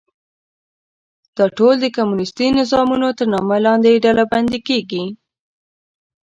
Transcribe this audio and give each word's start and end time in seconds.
دا 1.37 1.45
ټول 1.57 1.75
د 1.79 1.85
کمونیستي 1.95 2.47
نظامونو 2.59 3.07
تر 3.17 3.27
نامه 3.33 3.57
لاندې 3.65 4.01
ډلبندي 4.03 4.59
کېږي. 4.67 5.03